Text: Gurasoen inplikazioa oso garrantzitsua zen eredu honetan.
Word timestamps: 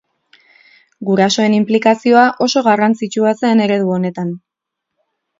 Gurasoen 1.09 1.55
inplikazioa 1.57 2.23
oso 2.45 2.63
garrantzitsua 2.67 3.33
zen 3.43 3.61
eredu 3.67 3.91
honetan. 3.97 4.33